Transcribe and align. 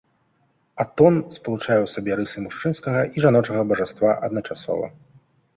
Атон 0.83 1.15
спалучае 1.35 1.77
ў 1.83 1.87
сабе 1.93 2.11
рысы 2.21 2.37
мужчынскага 2.45 2.99
і 3.17 3.27
жаночага 3.27 3.61
бажаства 3.73 4.19
адначасова. 4.31 4.87